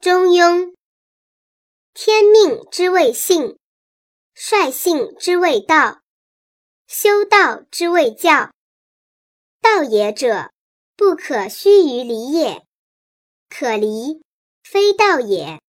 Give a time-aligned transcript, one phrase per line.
[0.00, 0.74] 中庸。
[1.92, 3.58] 天命之谓性，
[4.32, 6.02] 率性之谓道，
[6.86, 8.52] 修道之谓教。
[9.60, 10.52] 道也者，
[10.94, 12.62] 不可须臾离也；
[13.48, 14.22] 可离，
[14.62, 15.60] 非道也。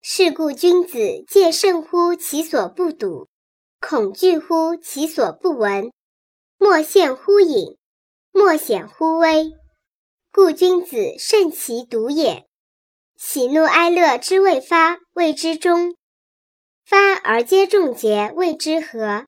[0.00, 3.26] 是故君子戒慎乎其所不睹，
[3.80, 5.92] 恐惧乎其所不闻，
[6.56, 7.76] 莫陷乎隐，
[8.30, 9.52] 莫显乎微。
[10.30, 12.46] 故君子慎其独也。
[13.24, 15.94] 喜怒哀乐之未发，谓之中；
[16.84, 19.26] 发而皆众节，谓之和。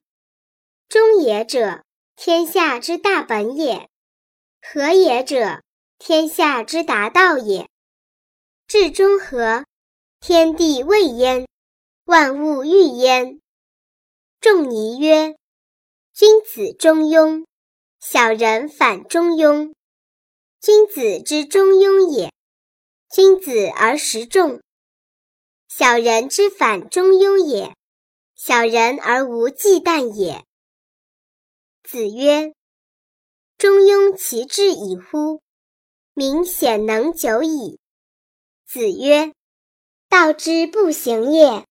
[0.89, 1.81] 中也者，
[2.15, 3.87] 天下之大本也；
[4.61, 5.63] 和也者，
[5.97, 7.69] 天下之达道也。
[8.67, 9.63] 至中和，
[10.19, 11.47] 天地未焉，
[12.03, 13.39] 万物欲焉。
[14.41, 15.37] 仲尼曰
[16.13, 17.45] ：“君子中庸，
[18.01, 19.73] 小人反中庸。
[20.59, 22.29] 君子之中庸也。”
[23.15, 24.61] 君子而时众，
[25.69, 27.71] 小人之反中庸也；
[28.35, 30.43] 小人而无忌惮也。
[31.81, 32.53] 子曰
[33.57, 35.41] ：“中庸其志矣乎！
[36.13, 37.79] 民显能久矣。”
[38.67, 39.31] 子曰
[40.09, 41.65] ：“道之不行也，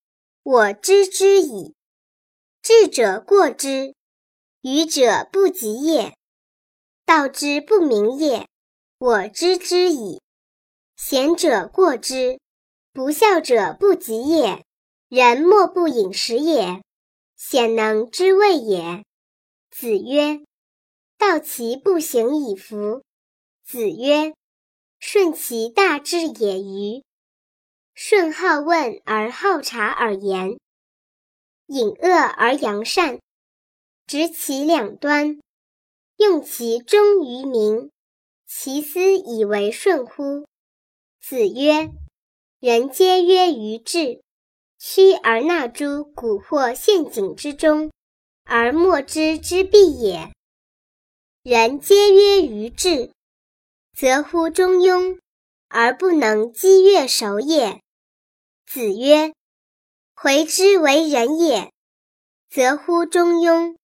[0.45, 1.75] 我知之矣。
[2.63, 3.95] 智者过之，
[4.63, 6.17] 愚者不及也。
[7.05, 8.49] 道之不明也，
[8.97, 10.23] 我知之矣。”
[11.07, 12.41] 贤者过之，
[12.95, 14.65] 不孝者不及也。
[15.11, 16.83] 人莫不饮食也，
[17.37, 19.05] 鲜能知味也。
[19.71, 20.41] 子曰
[21.19, 23.03] ：“道其不行以服。”
[23.63, 24.33] 子曰
[24.99, 27.05] ：“顺其大志也与？
[27.93, 30.59] 顺好问而好察而言，
[31.67, 33.21] 隐恶而扬善，
[34.07, 35.39] 执其两端，
[36.17, 37.91] 用其忠于民，
[38.47, 40.47] 其斯以为顺乎？”
[41.27, 41.91] 子曰
[42.61, 44.21] ：“人皆曰于智，
[44.79, 47.91] 屈而纳诸蛊惑陷阱之中，
[48.45, 50.31] 而莫之之必也。
[51.43, 53.11] 人皆曰于智，
[53.97, 55.19] 则乎中庸，
[55.69, 57.81] 而不能积越守也。”
[58.71, 59.33] 子曰
[60.15, 61.73] ：“回之为人也，
[62.51, 63.75] 则乎中庸，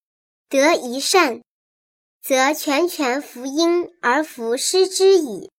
[0.51, 1.41] 得一善，
[2.21, 5.51] 则全权服婴而弗失之矣。”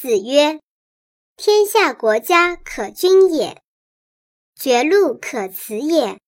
[0.00, 0.60] 子曰
[1.34, 3.60] ：“天下国家可君也，
[4.54, 6.20] 绝路可辞也，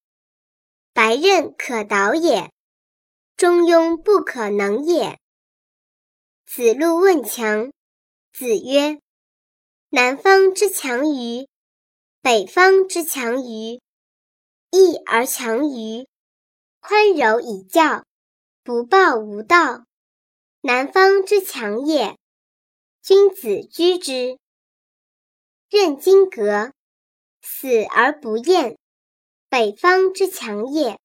[0.92, 2.50] 白刃可导也，
[3.36, 5.20] 中庸不可能也。”
[6.44, 7.70] 子路问强，
[8.32, 8.98] 子曰
[9.90, 11.46] ：“南方之强于，
[12.20, 13.80] 北方之强于，
[14.72, 16.08] 义而强于，
[16.80, 18.04] 宽柔以教，
[18.64, 19.84] 不暴无道。
[20.60, 22.16] 南方之强也。”
[23.02, 24.38] 君子居之，
[25.70, 26.70] 任金革，
[27.40, 28.76] 死而不厌。
[29.48, 30.98] 北方之强也，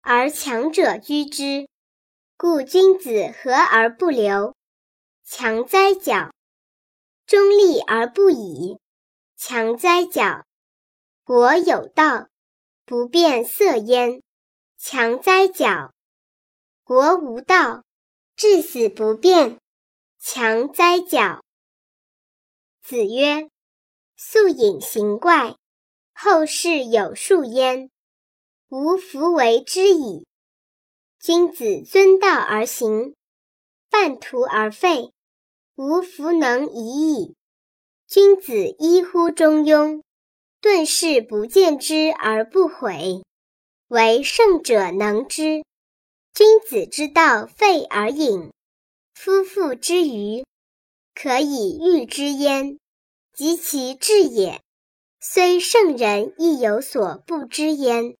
[0.00, 1.68] 而强者居之，
[2.36, 4.54] 故君子和而不流，
[5.24, 6.32] 强哉矫！
[7.26, 8.78] 中立而不倚，
[9.36, 10.44] 强哉矫！
[11.24, 12.28] 国有道，
[12.84, 14.22] 不变色焉，
[14.78, 15.92] 强哉矫！
[16.84, 17.82] 国无道，
[18.36, 19.58] 至死不变。
[20.26, 21.44] 强哉矫！
[22.82, 23.50] 子曰
[24.16, 25.58] ：“素隐形怪，
[26.14, 27.90] 后世有数焉，
[28.70, 30.26] 吾弗为之矣。
[31.20, 33.14] 君子遵道而行，
[33.90, 35.12] 半途而废，
[35.74, 37.34] 吾弗能已矣。
[38.06, 40.02] 君子依乎中庸，
[40.62, 43.22] 顿世不见之而不悔，
[43.88, 45.62] 唯圣者能之。
[46.32, 48.50] 君子之道废而隐。”
[49.14, 50.44] 夫妇之愚，
[51.14, 52.78] 可以喻之焉，
[53.32, 54.60] 及其智也。
[55.20, 58.16] 虽圣人亦有所不知焉。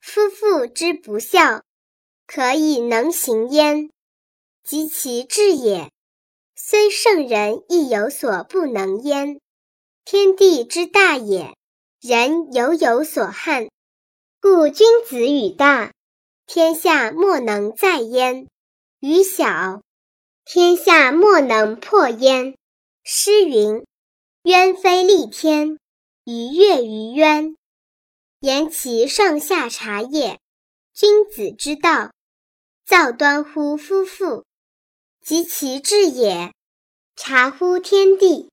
[0.00, 1.62] 夫妇之不孝，
[2.26, 3.90] 可以能行焉，
[4.62, 5.90] 及其智也。
[6.54, 9.40] 虽圣人亦有所不能焉。
[10.04, 11.54] 天地之大也，
[12.00, 13.68] 人犹有所憾，
[14.40, 15.92] 故君子与大，
[16.46, 18.46] 天下莫能在焉。
[19.06, 19.82] 于小，
[20.46, 22.56] 天下莫能破焉。
[23.02, 23.84] 诗云
[24.44, 25.78] ：“渊非立天，
[26.24, 27.54] 鱼跃于渊。”
[28.40, 30.40] 言其上下察也。
[30.94, 32.12] 君子之道，
[32.86, 34.46] 造端乎夫妇，
[35.20, 36.54] 及其志也，
[37.14, 38.48] 察乎天地。